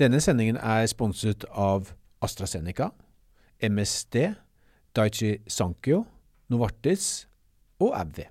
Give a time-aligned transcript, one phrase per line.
[0.00, 1.90] Denne sendingen er sponset av
[2.24, 2.86] AstraZeneca,
[3.60, 4.30] MSD,
[4.96, 6.06] Daichi Sankyo,
[6.48, 7.26] Novartis
[7.84, 8.30] og AbbVie.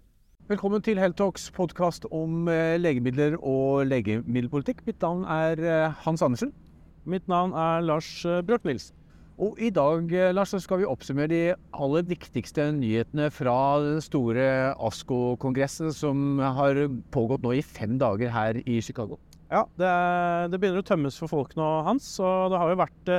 [0.50, 4.82] Velkommen til Heltalks podkast om eh, legemidler og legemiddelpolitikk.
[4.90, 6.56] Mitt navn er eh, Hans Andersen.
[7.06, 8.98] Mitt navn er Lars eh, Brøk-Nilsen.
[9.38, 15.94] Og i dag Lars, skal vi oppsummere de aller viktigste nyhetene fra den store ASKO-kongressen
[15.94, 19.22] som har pågått nå i fem dager her i Chicago.
[19.50, 19.90] Ja, det,
[20.54, 22.08] det begynner å tømmes for folk nå, Hans.
[22.22, 23.14] Og det har jo vært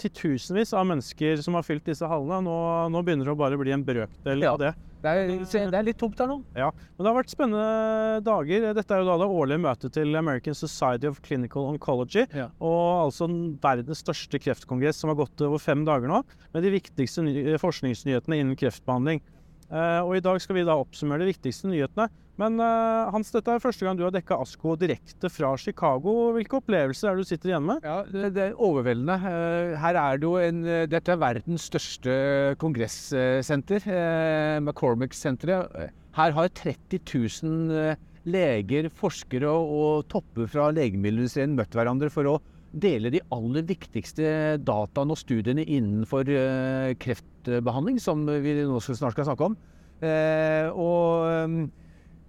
[0.00, 2.40] titusenvis av mennesker som har fylt disse hallene.
[2.46, 2.54] Nå,
[2.94, 4.52] nå begynner det å bare bli en brøkdel Ja.
[4.54, 4.72] av det.
[5.04, 6.38] Det er, det er litt tomt her nå.
[6.56, 8.70] Ja, men det har vært spennende dager.
[8.72, 12.24] Dette er jo da det årlige møtet til American Society of Clinical Oncology.
[12.32, 12.46] Ja.
[12.64, 13.28] Og altså
[13.60, 16.22] verdens største kreftkongress som har gått over fem dager nå.
[16.56, 17.20] Med de viktigste
[17.60, 19.20] forskningsnyhetene innen kreftbehandling.
[19.68, 22.08] Eh, og i dag skal vi da oppsummere de viktigste nyhetene.
[22.40, 26.32] Men uh, Hans, dette er første gang du har dekka ASKO direkte fra Chicago.
[26.34, 27.84] Hvilke opplevelser er det du sitter igjen med?
[27.86, 29.18] Ja, det, det er overveldende.
[29.22, 32.16] Uh, Her er det jo en eh, Dette er verdens største
[32.58, 33.86] kongressenter.
[33.86, 35.94] uh, McCormick-senteret.
[36.14, 42.34] Her har 30 000 eh, leger, forskere og topper fra legemiddelindustrien møtt hverandre for å
[42.74, 49.30] dele de aller viktigste dataene og studiene innenfor eh, kreftbehandling, som vi nå snart skal
[49.30, 49.58] snakke om.
[50.04, 51.58] Og eh,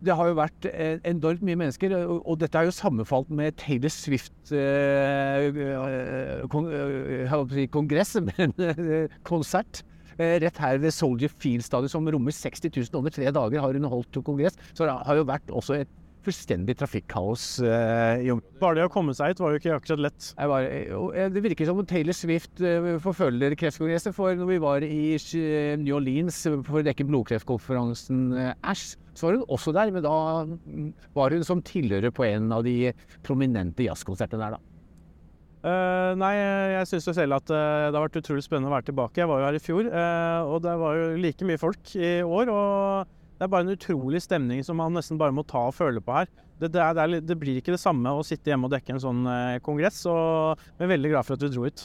[0.06, 3.92] det har jo vært eh, enormt mye mennesker, og, dette er jo sammenfalt med Taylor
[3.94, 4.54] Swift-kongress,
[5.58, 9.84] eh, kon, eh, si kongress, men eh, konsert.
[10.16, 13.76] Eh, rett her ved Soldier Field Stadion, som rommer 60 000 over tre dager, har
[13.76, 14.56] hun holdt kongress.
[14.74, 15.92] Så det har jo vært også et
[16.26, 18.60] fullstendig trafikkaos uh, i området.
[18.62, 20.30] Bare det å komme seg hit var jo ikke akkurat lett.
[20.36, 24.16] Var, eh, det virker som om Taylor Swift eh, forfølger Kreftkongressen.
[24.16, 29.28] For når vi var i eh, New Orleans for å dekke blodkreftkonferansen eh, ASH, så
[29.28, 29.92] var hun også der.
[29.96, 32.94] Men da mm, var hun som tilhører på en av de
[33.26, 34.72] prominente jazzkonsertene der, da.
[35.66, 36.36] Uh, nei,
[36.76, 39.18] jeg syns jo selv at uh, det har vært utrolig spennende å være tilbake.
[39.18, 42.12] Jeg var jo her i fjor, uh, og det var jo like mye folk i
[42.22, 42.52] år.
[42.54, 46.00] Og det er bare en utrolig stemning som man nesten bare må ta og føle
[46.04, 46.30] på her.
[46.56, 48.96] Det, det, er, det, er, det blir ikke det samme å sitte hjemme og dekke
[48.96, 51.84] en sånn eh, kongress, og vi er veldig glad for at du dro ut.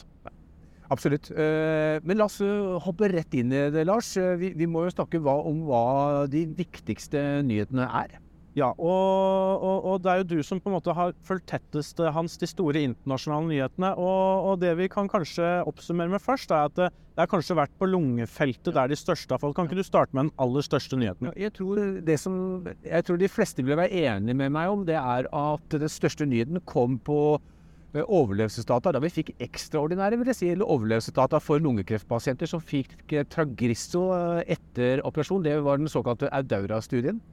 [0.91, 1.29] Absolutt.
[1.31, 4.13] Eh, Men la oss eh, hoppe rett inn i det, Lars.
[4.19, 5.83] Eh, Vi, vi må jo snakke hva, om hva
[6.31, 8.17] de viktigste nyhetene er.
[8.51, 12.01] Ja, og, og, og det er jo du som på en måte har fulgt tettest
[12.03, 13.93] eh, hans de store internasjonale nyhetene.
[13.95, 17.55] Og, og det vi kan kanskje oppsummere med først, er at det, det har kanskje
[17.61, 19.55] vært på lungefeltet der de største har fått.
[19.55, 21.31] Kan ikke du starte med den aller største nyheten?
[21.31, 22.35] Ja, Jeg tror, det som,
[22.83, 26.27] jeg tror de fleste vil være enige med meg om, det er at den største
[26.27, 32.51] nyheten kom på eh, overlevelsesdata, da vi fikk ekstraordinære vil jeg si, overlevelsesdata for lungekreftpasienter
[32.51, 35.47] som fikk tragristo eh, etter operasjon.
[35.47, 37.23] Det var den såkalte Audaura-studien.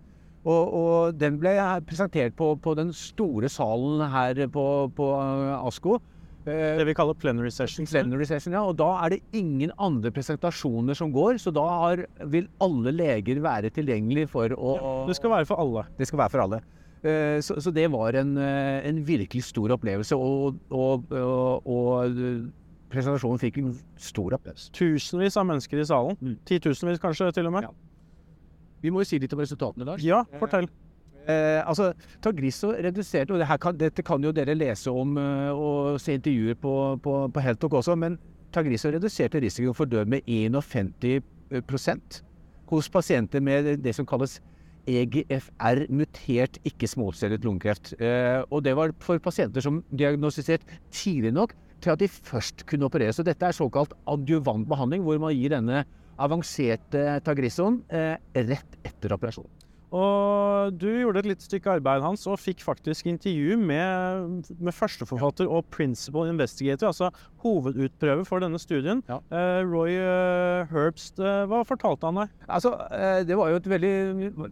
[0.48, 1.52] Og, og den ble
[1.84, 4.64] presentert på, på den store salen her på,
[4.96, 5.98] på eh, ASKO.
[6.48, 7.84] Eh, Det vi kaller plenary session.
[7.90, 8.62] Plenary session, ja.
[8.64, 13.42] Og da er det ingen andre presentasjoner som går, så da har, vil alle leger
[13.44, 14.76] være tilgjengelig for å
[15.10, 15.84] Det skal være for alle.
[15.98, 16.62] Det skal være for alle.
[17.02, 22.16] Eh, Så, så det var en, en virkelig stor opplevelse, og, og, og, og
[22.88, 24.70] presentasjonen fikk en stor applaus.
[24.72, 26.16] Tusenvis av mennesker i salen.
[26.24, 26.38] Mm.
[26.48, 27.68] Titusenvis kanskje til og med.
[27.68, 27.74] Ja.
[28.82, 30.04] Vi må jo si litt om resultatene, Lars.
[30.04, 30.68] Ja, fortell.
[31.28, 31.90] Eh, altså,
[32.24, 36.16] Tagrisso reduserte, og det her kan, dette kan jo dere lese om eh, og se
[36.16, 36.74] intervjuer på,
[37.04, 38.16] på, på Heltok også, men
[38.54, 42.22] Tagrisso reduserte risikoen for død med 51%
[42.68, 44.38] hos pasienter med det som kalles
[44.88, 47.92] EGFR, mutert ikke-småcellet lungekreft.
[48.00, 51.52] Eh, og det var for pasienter som diagnostisert tidlig nok
[51.82, 53.18] til at de først kunne opereres.
[53.18, 55.84] Så dette er såkalt adjuvant behandling, hvor man gir denne
[56.18, 58.16] avanserte Tagrissoen eh,
[58.48, 59.46] rett etter operasjon.
[59.94, 65.48] Og du gjorde et lite stykke arbeid hans og fikk faktisk intervju med, med førsteforfatter
[65.48, 67.08] og principal investigator, altså
[67.44, 69.00] hovedutprøver for denne studien.
[69.08, 69.20] Ja.
[69.32, 72.34] Uh, Roy uh, Herbst, uh, hva fortalte han deg?
[72.48, 72.74] Altså,
[73.24, 73.94] det var jo et veldig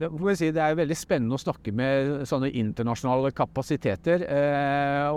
[0.01, 4.25] det si, Det er veldig spennende å snakke med sånne internasjonale kapasiteter.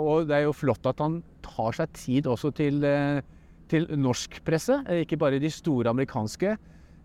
[0.00, 2.84] Og det er jo flott at han tar seg tid også til,
[3.70, 6.56] til norsk presse, ikke bare de store amerikanske.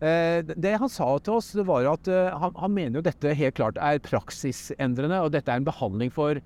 [0.05, 3.55] Eh, Det han sa til oss, var at eh, han, han mener jo dette helt
[3.57, 6.41] klart er praksisendrende, og dette er en behandling for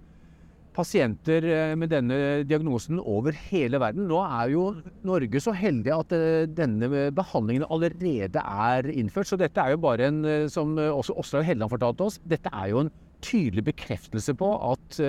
[0.78, 4.06] pasienter eh, med denne diagnosen over hele verden.
[4.08, 4.68] Nå er jo
[5.08, 6.16] Norge så heldig at
[6.56, 9.32] denne behandlingen allerede er innført.
[9.32, 10.22] Så dette er jo bare en,
[10.54, 12.94] som også Åslaug Helleland fortalte oss, dette er jo en
[13.26, 15.04] tydelig bekreftelse på at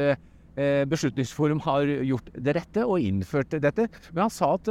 [0.91, 3.87] Beslutningsforum har gjort det rette og innført dette.
[4.11, 4.69] Men han sa at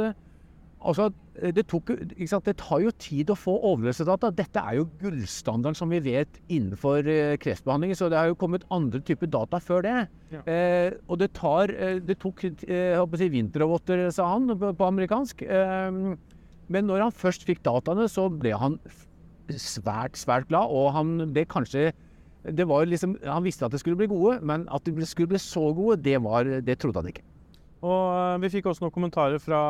[0.80, 4.30] Altså, det, tok, det tar jo tid å få overlevelsesdata.
[4.32, 7.92] Dette er jo gullstandarden som vi vet innenfor eh, kreftbehandling.
[7.98, 9.94] Så det har jo kommet andre typer data før det.
[10.32, 10.42] Ja.
[10.48, 14.88] Eh, og det tar eh, Det tok eh, håper si vinterroboter, sa han på, på
[14.88, 15.44] amerikansk.
[15.44, 16.00] Eh,
[16.70, 18.78] men når han først fikk dataene, så ble han
[19.50, 20.72] svært, svært glad.
[20.72, 21.90] Og han ble kanskje
[22.40, 25.40] det var liksom, Han visste at det skulle bli gode, men at de skulle bli
[25.42, 27.26] så gode, det, var, det trodde han ikke.
[27.80, 29.60] Og eh, vi fikk også noen kommentarer fra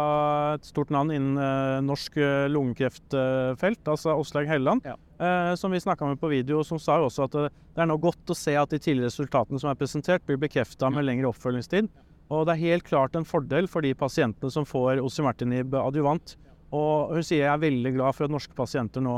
[0.57, 4.97] et stort navn innen eh, norsk eh, lungekreftfelt, altså Åslaug Helleland, Ja.
[5.23, 8.33] eh, som vi snakka med på video, som sa også at det er nå godt
[8.33, 11.89] å se at de tidligere resultatene som er presentert, blir bekrefta med lengre oppfølgingstid.
[12.31, 16.37] Og det er helt klart en fordel for de pasientene som får osimertinib adjuvant.
[16.71, 19.15] Og hun sier jeg er veldig glad for at norske pasienter nå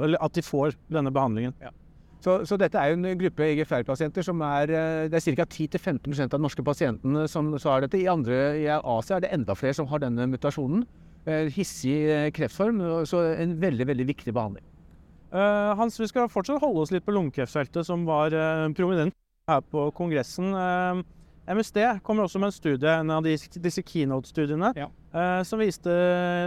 [0.00, 1.52] Eller at de får denne behandlingen.
[2.24, 5.44] Så, så dette er jo en gruppe EGFR-pasienter som er eh, Det er ca.
[5.44, 8.00] 10-15% av de norske pasientene som har dette.
[8.00, 10.86] I andre i Asia er det enda flere som har denne mutasjonen.
[11.24, 14.64] Eh, Hissig eh, kreftform, så en veldig, veldig viktig behandling.
[15.32, 18.34] Eh, Hans, vi skal fortsatt holde oss litt på lungekreftfeltet, som var
[18.76, 19.16] prominent
[19.48, 20.52] her på kongressen.
[21.46, 24.86] Eh, MSD kommer også med en studie, en av de, disse keynote-studiene, Ja.
[25.12, 25.90] eh, som viste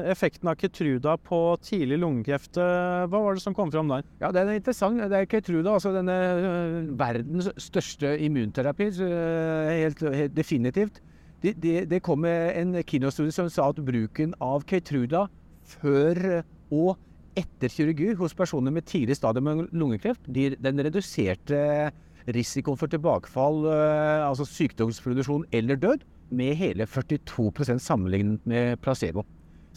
[0.10, 2.58] effekten av Ketruda på tidlig lungekreft.
[2.58, 4.04] Eh, hva var det som kom fram der?
[4.20, 4.98] Ja, den er interessant.
[4.98, 11.02] Det er Ketruda, altså denne øh, verdens største immunterapi, øh, helt, helt definitivt.
[11.44, 15.28] Det, de, de kom med en keynote-studie som sa at bruken av Ketruda
[15.64, 16.42] før
[16.72, 16.98] og
[17.38, 21.92] etter kirurgi hos personer med tidlig stadium med lungekreft, de, den reduserte
[22.36, 29.24] risikoen for tilbakefall, øh, altså sykdomsproduksjon eller død, med hele 42% sammenlignet med placebo.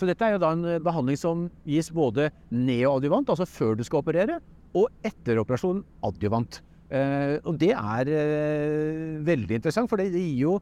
[0.00, 3.84] Så dette er jo da en eh, behandling som gis både neoadjuvant, altså før du
[3.86, 4.40] skal operere,
[4.74, 6.62] og etter operasjon adjuvant.
[6.90, 10.54] Eh, og det er eh, veldig interessant, for det gir jo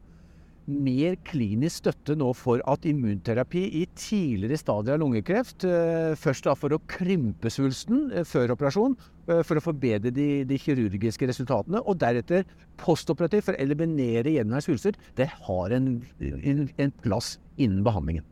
[0.69, 6.55] mer klinisk støtte nå for at immunterapi i tidligere stadier av lungekreft, eh, først da
[6.57, 8.95] for å krympe svulsten eh, før operasjon,
[9.27, 12.47] eh, for å forbedre de, de kirurgiske resultatene, og deretter
[12.79, 18.27] postoperativt for å eliminere gjenværende svulster, det har en, en, en plass innen behandlingen.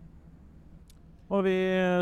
[1.27, 1.55] Og vi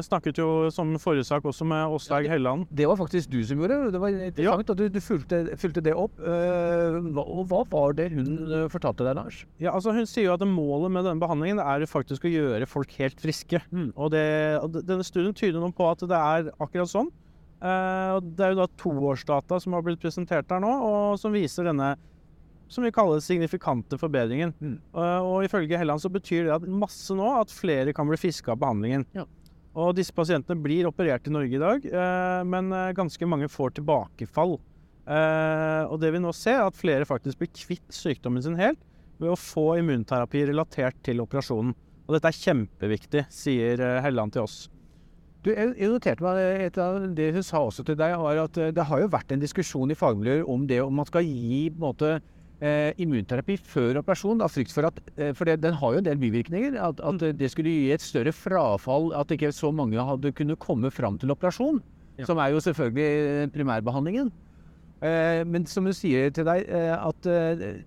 [0.06, 2.68] snakket jo som forrige sak også med Åslaug Helland.
[2.70, 3.94] Det var faktisk du som gjorde det.
[3.96, 6.20] Det var interessant at du, du fulgte, fulgte det opp.
[6.22, 9.42] Eh, og hva var det hun eh, fortalte deg, Lars?
[9.58, 12.94] Ja, altså Hun sier jo at målet med denne behandlingen er faktisk å gjøre folk
[13.00, 13.64] helt friske.
[13.74, 13.90] Mm.
[13.96, 14.26] Og, det,
[14.62, 17.10] og denne studien tyder nå på at det er akkurat sånn.
[17.66, 21.72] Eh, det er jo da toårsdata som har blitt presentert her nå, og som viser
[21.72, 21.96] denne
[22.72, 24.54] som vi kaller signifikante forbedringen.
[24.60, 24.78] Mm.
[24.96, 28.52] Eh, og ifølge Helland så betyr det at masse nå at flere kan bli friske
[28.52, 29.06] av behandlingen.
[29.16, 29.26] Ja.
[29.76, 33.76] Og disse pasientene blir operert i Norge i dag, eh, men eh, ganske mange får
[33.80, 34.56] tilbakefall.
[35.06, 38.80] Eh, og det vi nå ser, er at flere faktisk blir kvitt sykdommen sin helt
[39.20, 41.76] ved å få immunterapi relatert til operasjonen.
[42.06, 44.66] Og dette er kjempeviktig, sier eh, Helland til oss.
[45.46, 49.04] Du, jeg, noterte meg et av det hun sa også til deg, at det har
[49.04, 52.16] jo vært en diskusjon i fagmiljøer om det om man skal gi på en måte,
[52.62, 56.08] eh, immunterapi før operasjon, av frykt for at eh, For det, den har jo en
[56.08, 56.78] del bivirkninger.
[56.82, 60.92] At, at det skulle gi et større frafall, at ikke så mange hadde kunnet komme
[60.92, 61.82] fram til operasjon.
[62.20, 62.30] Ja.
[62.30, 64.32] Som er jo selvfølgelig primærbehandlingen.
[65.04, 67.84] Eh, men som hun sier til deg, eh, at eh,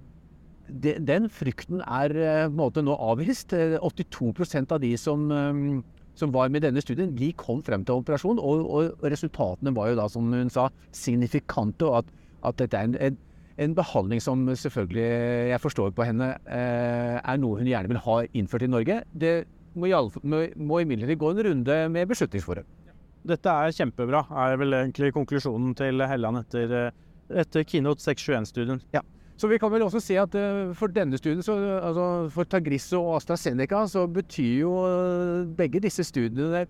[0.69, 3.55] de, den frykten er eh, på en måte nå avvist.
[3.57, 5.63] Eh, 82% av de som, eh,
[6.19, 8.41] som var med i denne studien, de kom frem til operasjon.
[8.43, 11.89] Og, og resultatene var jo da, som hun sa, signifikante.
[11.89, 12.13] Og at,
[12.51, 13.19] at dette er en, en,
[13.59, 15.07] en behandling som selvfølgelig,
[15.51, 19.01] jeg forstår på henne, eh, er noe hun gjerne vil ha innført i Norge.
[19.13, 19.35] Det
[19.75, 19.91] må,
[20.55, 22.67] må, imidlertid gå en runde med Beslutningsforum.
[23.29, 28.83] Dette er kjempebra, er vel egentlig konklusjonen til Helland etter, eh, etter Keynote 621-studien.
[28.95, 29.03] Ja.
[29.39, 33.03] Så vi kan vel også si at eh, for denne studien, så, altså for Tagrisso
[33.03, 34.75] og AstraZeneca, så betyr jo
[35.59, 36.67] begge disse studiene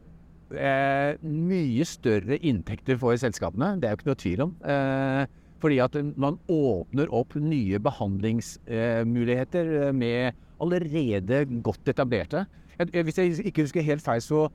[0.48, 3.74] mye større inntekter for selskapene.
[3.76, 4.54] Det er jo ikke noe tvil om.
[4.64, 12.46] Eh, fordi at man åpner opp nye behandlingsmuligheter eh, med allerede godt etablerte.
[12.78, 14.46] Hvis jeg ikke husker helt feil, så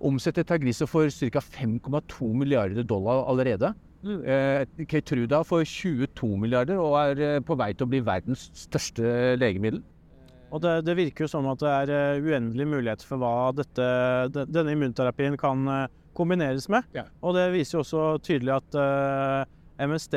[0.00, 1.42] omsetter Tagrisso for ca.
[1.44, 3.74] 5,2 milliarder dollar allerede.
[4.00, 9.36] Keitruda Keytruda for 22 milliarder og er eh, på vei til å bli verdens største
[9.36, 9.82] legemiddel.
[10.50, 13.88] Og det, det virker jo som at det er uendelige uendelig mulighet for hva dette,
[14.32, 16.88] denne immunterapien kan eh, kombineres med.
[16.96, 17.04] Ja.
[17.20, 20.16] Og det viser jo også tydelig at eh, MSD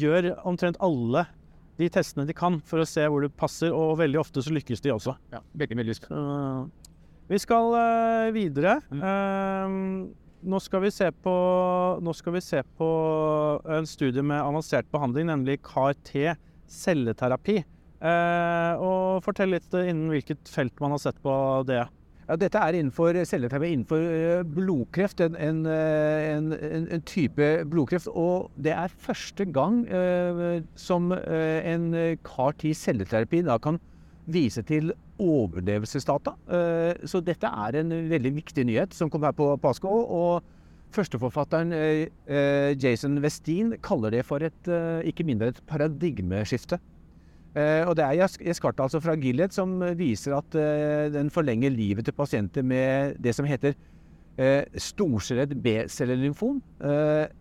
[0.00, 1.26] gjør omtrent alle
[1.80, 4.82] de testene de kan for å se hvor det passer, og veldig ofte så lykkes
[4.84, 5.16] de også.
[5.32, 5.96] Ja, veldig, veldig.
[5.96, 6.22] Så,
[7.30, 8.78] vi skal eh, videre.
[8.90, 9.02] Mm.
[9.10, 9.74] Eh,
[10.50, 11.34] nå skal, vi se på,
[12.02, 12.88] nå skal vi se på
[13.76, 16.34] en studie med avansert behandling, nemlig CAR-T
[16.70, 17.60] celleterapi.
[18.00, 21.32] Eh, og fortell litt innen hvilket felt man har sett på
[21.68, 21.82] det.
[22.30, 28.06] Ja, dette er innenfor celleterapi innenfor eh, blodkreft, en, en, eh, en, en, type blodkreft.
[28.14, 31.88] Og det er første gang eh, som eh, en
[32.22, 33.80] CAR 10 celleterapi da kan
[34.30, 36.36] vise til overlevelsesdata.
[36.54, 39.90] Eh, så dette er en veldig viktig nyhet som kom her på Pasco.
[39.90, 46.78] Og førsteforfatteren eh, Jason Westin kaller det for et ikke mindre et paradigmeskifte.
[47.50, 52.06] Uh, og Det er Jaskarta altså fra Gilead som viser at uh, den forlenger livet
[52.06, 53.74] til pasienter med det som heter
[54.38, 56.60] uh, storcellet B-cellelymfom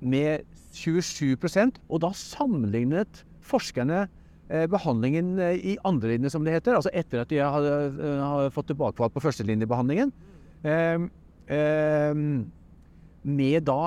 [0.01, 4.07] med 27% Og da sammenlignet forskerne
[4.49, 10.09] behandlingen i andrelinje, som det heter, altså etter at de har fått tilbakefall på førstelinjebehandlingen,
[13.21, 13.77] med da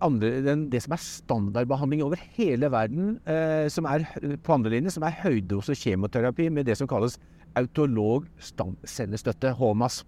[0.00, 4.06] andre, den, det som er standardbehandling over hele verden eh, som er
[4.44, 7.18] på andrelinje, som er høydose kjemoterapi med det som kalles
[7.56, 10.02] autolog stamcellestøtte, HMAS.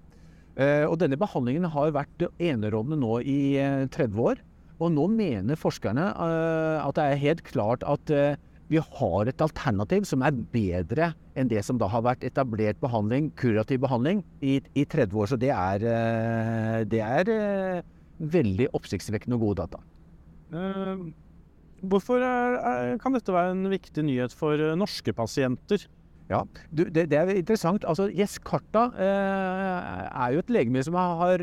[0.58, 4.42] Eh, og denne behandlingen har vært enerådende nå i eh, 30 år.
[4.78, 8.38] Og nå mener forskerne eh, at det er helt klart at eh,
[8.68, 13.30] vi har et alternativ som er bedre enn det som da har vært etablert behandling,
[13.38, 15.30] kurativ behandling, i, i 30 år.
[15.30, 17.32] Så det er, eh, det er
[18.18, 19.82] veldig oppsiktsvekkende og gode data.
[20.48, 21.08] Uh,
[21.84, 25.86] hvorfor er, er, kan dette være en viktig nyhet for uh, norske pasienter?
[26.28, 27.86] Ja, du, det, det, er interessant.
[27.88, 31.40] Altså, Yescarta eh, er jo et legemiddel som har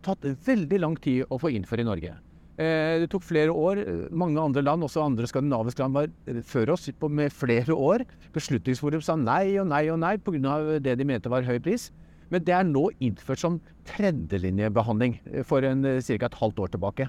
[0.00, 2.14] tatt veldig lang tid å få innføre i Norge.
[2.56, 3.82] Det tok flere år.
[4.08, 8.06] Mange andre land, også andre skandinaviske land, var før oss med flere år.
[8.32, 10.56] Beslutningsforum sa nei og nei og nei pga.
[10.80, 11.90] det de mente var høy pris.
[12.32, 13.58] Men det er nå innført som
[13.90, 16.28] tredjelinjebehandling eh, for eh, ca.
[16.28, 17.08] et halvt år tilbake.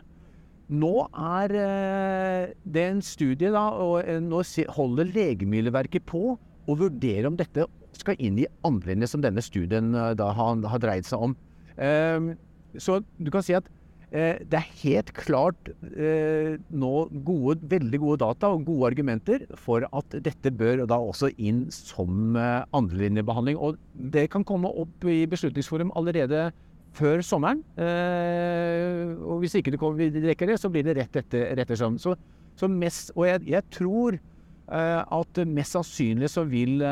[0.73, 4.43] Nå er eh, det en studie, da, og nå
[4.75, 10.31] holder Legemiddelverket på å vurdere om dette skal inn i andrelinje, som denne studien da
[10.33, 11.35] har, har dreid seg om.
[11.77, 12.31] Ehm,
[12.81, 13.67] så du kan si at
[14.13, 16.91] det er helt klart eh, nå
[17.25, 22.37] gode, veldig gode data og gode argumenter for at dette bør da også inn som
[22.37, 23.57] eh, andrelinjebehandling.
[23.57, 23.79] Og
[24.13, 26.51] det kan komme opp i Beslutningsforum allerede
[26.93, 27.63] før sommeren.
[29.25, 31.47] og hvis ikke kommer, rekker det, så blir det rett etter.
[31.57, 32.13] Rett etter så,
[32.53, 34.19] så mest, og jeg, jeg tror
[34.69, 36.85] at mest sannsynlig så vil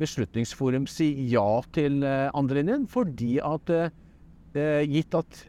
[0.00, 3.68] Beslutningsforum si ja til andrelinjen, fordi at
[4.88, 5.44] gitt at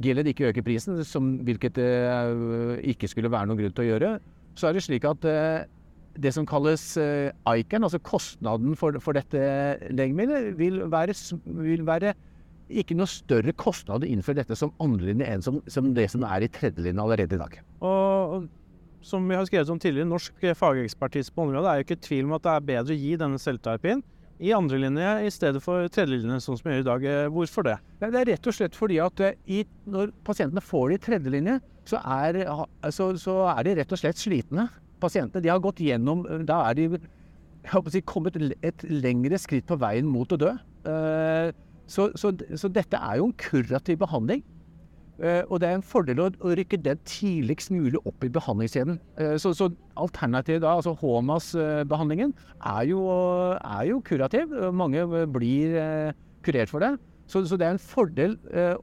[0.00, 3.88] Gilead ikke øker prisen, som, hvilket det uh, ikke skulle være noen grunn til å
[3.90, 4.12] gjøre,
[4.56, 5.64] så er det slik at uh,
[6.22, 9.42] det som kalles uh, ICAN, altså kostnaden for, for dette
[9.92, 12.14] legemiddelet, vil være, vil være
[12.72, 16.46] ikke noe større kostnad å innføre dette som andrelinje enn som, som, det som er
[16.46, 17.58] i tredjelinje allerede i dag.
[17.84, 18.48] Og
[19.04, 22.36] som vi har skrevet om tidligere, norsk fagekspertise på området er jo ikke tvil om
[22.38, 24.00] at det er bedre å gi denne selvterapien
[24.42, 27.06] i andrelinje i stedet for tredjelinje, sånn som vi gjør i dag.
[27.06, 27.76] Eh, hvorfor det?
[28.02, 31.58] Det er rett og slett fordi at eh, i, når pasientene får det i tredjelinje,
[31.88, 32.42] så er,
[32.94, 34.68] så, så er de rett og slett slitne.
[35.02, 37.00] Pasientene de har gått gjennom Da er de
[37.90, 40.52] si, kommet et lengre skritt på veien mot å dø.
[40.90, 41.50] Eh,
[41.90, 44.42] så, så dette er jo en kurativ behandling.
[45.22, 48.98] Uh, og det er en fordel å, rykke den tidligst mulig opp i behandlingskjeden.
[49.20, 49.68] Uh, så, så
[50.02, 54.50] alternativet da, altså HMAS-behandlingen, er, er, jo kurativ.
[54.74, 56.96] Mange blir uh, kurert for det.
[57.30, 58.34] Så, så, det er en fordel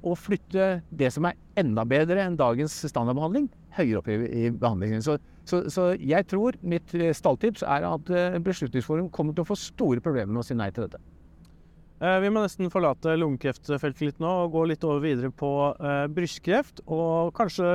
[0.02, 5.04] å flytte det som er enda bedre enn dagens standardbehandling, høyere opp i, i behandlingen.
[5.06, 8.10] Så, så, jeg tror mitt stalltips er at
[8.48, 11.04] Beslutningsforum kommer til å få store problemer med å si nei til dette.
[12.00, 16.06] Eh, vi må nesten forlate lungekreftfeltet litt nå og gå litt over videre på uh,
[16.16, 16.82] brystkreft.
[16.88, 17.68] Og kanskje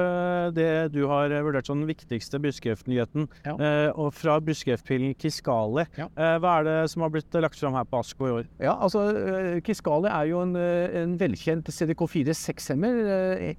[0.56, 3.28] det du har vurdert som den viktigste brystkreftnyheten.
[3.44, 3.56] Ja.
[3.60, 5.86] Uh, og fra brystkreftpillen Kiskali.
[5.98, 6.08] Ja.
[6.14, 8.48] Hva er det som har blitt lagt fram her på ASKO i år?
[8.62, 9.04] Ja, altså
[9.64, 13.00] Kiskali er jo en, en velkjent CDK4-6-hemmer.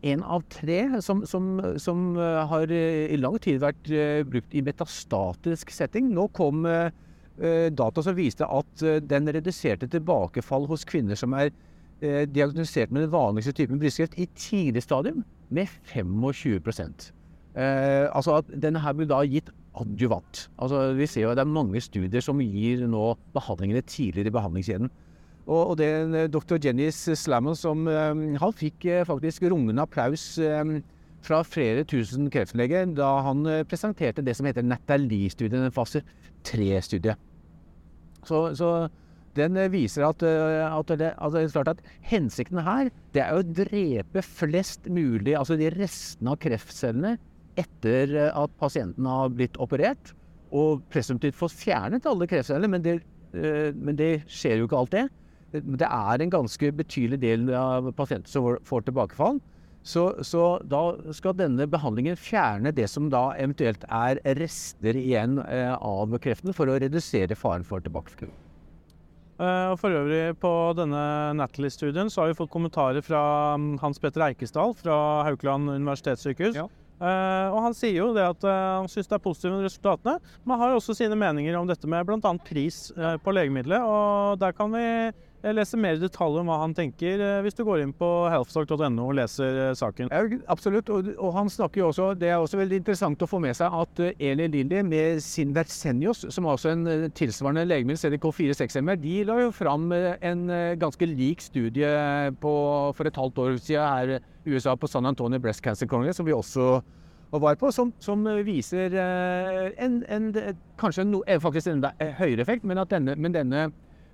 [0.05, 3.89] Én av tre som, som, som, har i lang tid vært
[4.29, 6.09] brukt i metastatisk setting.
[6.15, 6.91] Nå kom Eh,
[7.35, 11.49] Eh, data som viste at eh, den reduserte tilbakefall hos kvinner som er
[11.99, 17.11] eh, diagnostisert med den vanligste typen brystkreft i tidlig stadium, med 25
[17.55, 19.49] Altså at denne her blir da gitt
[19.79, 20.49] adjuvant.
[20.59, 24.35] Altså vi ser jo at det er mange studier som gir nå behandlingene tidligere i
[24.35, 24.91] behandlingskjeden.
[25.45, 26.57] Og, det er dr.
[26.57, 30.39] Jenny Slammon som Han fikk faktisk rungende applaus
[31.23, 35.71] fra flere tusen kreftleger da han presenterte det som heter Nathalie-studien, den
[36.47, 37.21] 3-studiet.
[38.25, 38.69] Så, så,
[39.37, 43.23] den eh, viser at, eh, at, det, at, det, er klart at hensikten her det
[43.25, 47.15] er å drepe flest mulig, altså de restene av kreftcellene
[47.59, 50.13] etter eh, at pasienten har blitt operert.
[50.55, 52.99] Og presumptivt fått fjernet alle kreftcellene, men det,
[53.75, 55.01] men det skjer jo ikke alt det.
[55.51, 59.41] Det er en ganske betydelig del av pasienter som får tilbakefall.
[59.85, 60.81] Så, så da
[61.13, 66.71] skal denne behandlingen fjerne det som da eventuelt er rester igjen eh, av kreften, for
[66.71, 68.31] å redusere faren for tilbakefall.
[69.35, 71.03] Eh, og For øvrig på denne
[71.37, 73.21] Natalie-studien så har vi fått kommentarer fra
[73.61, 76.57] mm, Hans Petter Eikesdal fra Haukeland universitetssykehus.
[76.57, 76.65] Ja.
[76.95, 80.73] Eh, og Han sier jo det at han syns det er positive resultatene, men har
[80.73, 82.33] også sine meninger om dette med bl.a.
[82.47, 83.85] pris på legemiddelet.
[83.85, 84.87] og Der kan vi
[85.53, 89.03] lese mer i detalj om hva han tenker eh, hvis du går inn på healthstock.no
[89.03, 90.09] og leser eh, saken.
[90.09, 90.89] Ja, absolutt.
[90.89, 93.75] Og, og han snakker jo også Det er også veldig interessant å få med seg
[93.75, 99.15] at eh, Eli Lilly med sin Versenios, som er også en tilsvarende legemiddel, CDK4-6-MR, de
[99.27, 100.43] la jo fram en
[100.79, 101.89] ganske lik studie
[102.41, 102.53] på,
[102.97, 106.27] for et halvt år siden her i USA på San Antonio Breast Cancer Congress, som
[106.27, 106.79] vi også
[107.35, 110.29] var på, som, som viser en, en,
[110.79, 111.83] kanskje en, faktisk en
[112.19, 113.67] høyere effekt, men at denne, men denne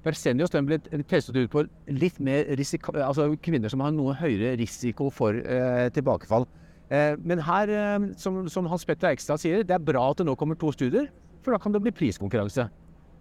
[0.06, 0.80] Vercenius den ble
[1.10, 5.88] testet ut på litt mer risiko, altså kvinner som har noe høyere risiko for eh,
[5.94, 6.48] tilbakefall.
[6.92, 10.28] Eh, men her, eh, som, som Hans Petter Eikstad sier, det er bra at det
[10.28, 11.12] nå kommer to studier,
[11.46, 12.68] for da kan det bli priskonkurranse.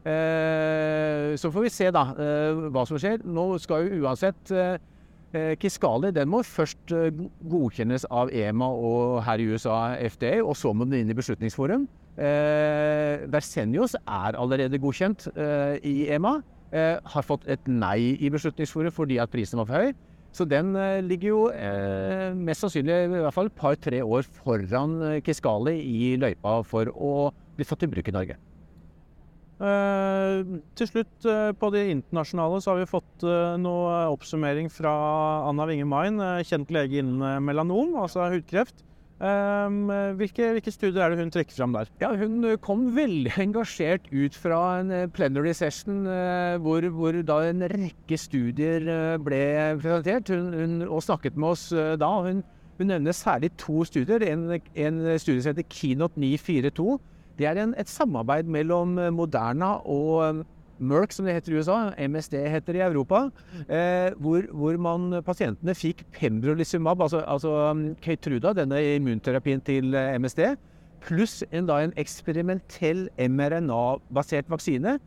[0.00, 3.20] Eh, så får vi se da eh, hva som skjer.
[3.28, 4.78] Nå skal jo uansett eh,
[5.36, 6.94] eh, den må først
[7.52, 11.84] godkjennes av EMA og her i USA FDA, og så må den inn i Beslutningsforum.
[12.20, 16.40] Eh, Vercenius er allerede godkjent eh, i EMA.
[16.70, 19.94] Eh, har fått et nei i Beslutningsforum fordi at prisen var for høy.
[20.30, 25.00] Så den eh, ligger jo eh, mest sannsynlig i hvert fall et par-tre år foran
[25.08, 27.14] eh, Kisqali i løypa for å
[27.56, 28.38] bli tatt i bruk i Norge.
[29.60, 34.92] Eh, til slutt, eh, på det internasjonale, så har vi fått eh, noe oppsummering fra
[35.50, 38.86] Anna Winge Main, kjent lege innen melanom, altså hudkreft.
[39.20, 39.74] Eh,
[40.16, 41.90] hvilke, hvilke studier er det hun trekker fram der?
[42.00, 47.18] Ja, hun eh, kom veldig engasjert ut fra en eh, plenary session eh, hvor, hvor
[47.28, 48.88] da en rekke studier
[49.20, 49.42] ble
[49.82, 51.68] presentert hun, hun, og snakket med oss
[52.00, 52.10] da.
[52.24, 52.40] Hun,
[52.78, 54.24] hun nevner særlig to studier.
[54.24, 56.96] En, en studie som heter Keynote 942.
[57.36, 60.46] Det er en, et samarbeid mellom Moderna og
[60.80, 63.26] Merck, som det heter i USA, MSD heter det i Europa,
[63.68, 70.16] eh, hvor, hvor man, pasientene fikk pembrolizumab, altså, altså um, Keytruda, denne immunterapien til eh,
[70.16, 70.54] MSD,
[71.04, 74.98] pluss en, da, en eksperimentell mRNA-basert vaksine.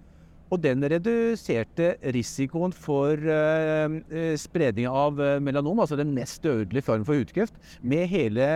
[0.54, 6.86] Og den reduserte risikoen for eh, eh, spredning av eh, melanom, altså den mest dødelige
[6.86, 8.50] formen for hudkreft, med hele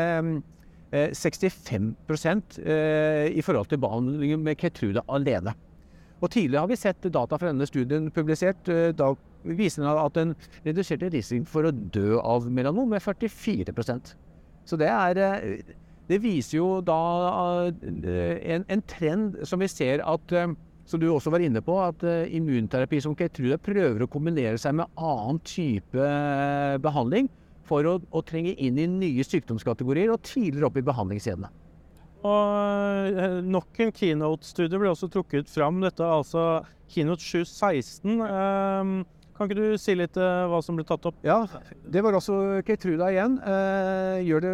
[0.93, 1.95] eh, 65
[2.61, 5.55] eh, i forhold til behandlingen med Keytruda alene.
[6.21, 8.69] Og Tidligere har vi sett data fra denne studien publisert.
[8.69, 14.15] eh, Da viser den at den reduserte risikoen for å dø av melanom med 44%
[14.65, 15.61] Så det er eh,
[16.07, 16.99] Det viser jo da
[17.67, 20.33] eh, en, en trend som vi ser at
[20.87, 21.99] som du også var inne på, at
[22.31, 27.27] immunterapi som Keytruda prøver å kombinere seg med annen type eh, behandling
[27.67, 31.51] for å, å trenge inn i nye sykdomskategorier og tidligere opp i behandlingskjedene.
[32.27, 35.79] Og eh, nok en keynote-studie ble også trukket fram.
[35.83, 36.47] Dette er altså
[36.91, 38.17] keynote 716.
[38.23, 38.93] Um,
[39.37, 41.17] kan ikke du si litt uh, hva som ble tatt opp?
[41.25, 41.43] Ja,
[41.85, 43.37] det var også Keitruda igjen.
[43.43, 44.53] Uh, det,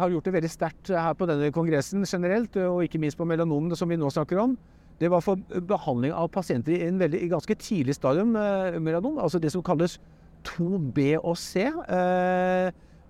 [0.00, 3.78] har gjort det veldig sterkt her på denne kongressen generelt, og ikke minst på melanomene
[3.78, 4.56] som vi nå snakker om.
[4.98, 9.40] Det var for behandling av pasienter i en veldig, ganske tidlig stadium uh, melanom, altså
[9.42, 10.00] det som kalles
[10.44, 11.70] 2B og C.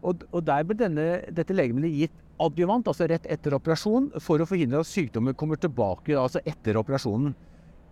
[0.04, 4.46] Og, og der ble denne, dette legemiddelet gitt adjuvant, altså rett etter operasjon, for å
[4.48, 7.34] forhindre at sykdommen kommer tilbake altså etter operasjonen.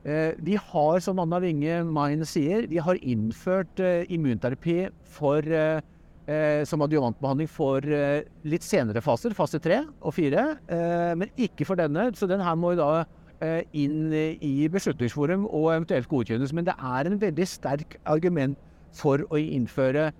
[0.05, 5.79] Eh, Vi har, som Anna Winge Main sier, vi har innført eh, immunterapi for, eh,
[6.27, 11.67] eh, som adjuvantbehandling for eh, litt senere faser, fase tre og fire, eh, men ikke
[11.69, 12.11] for denne.
[12.19, 13.05] Så den her må da
[13.43, 16.53] eh, inn i Beslutningsforum og eventuelt godkjennes.
[16.53, 18.59] Men det er en veldig sterk argument
[18.93, 20.11] for å innføre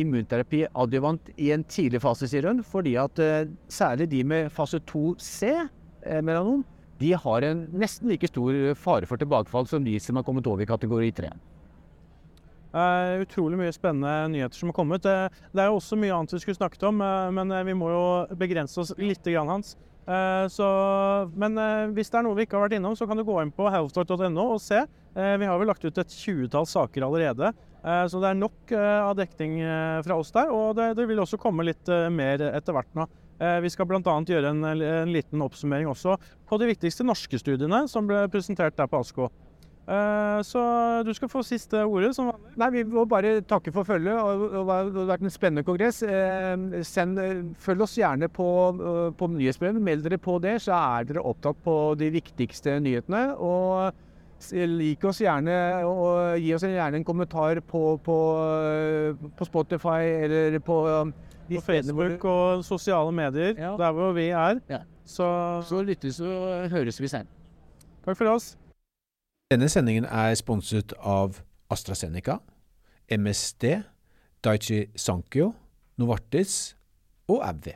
[0.00, 4.80] immunterapi adjuvant i en tidlig fase, sier hun, fordi at eh, særlig de med fase
[4.90, 6.64] 2C eh, melanom,
[7.00, 10.66] de har en nesten like stor fare for tilbakefall som de som har kommet over
[10.66, 11.30] i kategori 3.
[12.70, 15.06] Uh, utrolig mye spennende nyheter som har kommet.
[15.06, 17.74] Uh, det er jo også mye annet vi skulle snakket om, uh, men eh, vi
[17.74, 18.02] må jo
[18.38, 19.74] begrense oss litt, grann, Hans.
[20.10, 20.66] Eh, så,
[21.38, 23.36] men eh, hvis det er noe vi ikke har vært innom, så kan du gå
[23.42, 24.80] inn på healthstart.no og se.
[25.14, 28.72] Eh, vi har vel lagt ut et tjuetall saker allerede, eh, så det er nok
[28.76, 30.50] eh, av dekning eh, fra oss der.
[30.52, 33.06] Og det, det vil også komme litt eh, mer etter hvert nå.
[33.40, 34.00] Eh, Vi skal bl.a.
[34.04, 36.18] gjøre en, en liten oppsummering også
[36.50, 39.30] på de viktigste norske studiene som ble presentert der på ASKO.
[39.90, 40.60] Eh, Så
[41.08, 42.12] du skal få siste ordet.
[42.14, 42.52] som vanlig.
[42.60, 44.12] Nei, vi må bare takke for følget.
[44.12, 46.02] Det har vært en spennende kongress.
[46.04, 49.80] Eh, Send, eh, følg oss gjerne på, eh, på nyhetsbrevet.
[49.82, 53.24] Meld dere på det, så er dere opptatt på de viktigste nyhetene.
[53.40, 53.92] Og
[54.52, 58.16] Lik oss gjerne og gi oss gjerne en kommentar på, på,
[59.36, 61.12] på Spotify eller på um,
[61.50, 63.76] de På Facebook og sosiale medier, Ja.
[63.76, 64.60] der hvor vi er.
[64.70, 64.78] Ja.
[65.04, 67.26] Så Så lyttes og høres vi senere.
[68.04, 68.56] takk for oss.
[69.50, 72.36] Denne sendingen er sponset av AstraZeneca,
[73.10, 73.82] MSD,
[74.44, 75.52] Daichi Sankyo,
[75.98, 76.76] Novartis
[77.28, 77.74] og AbbVie.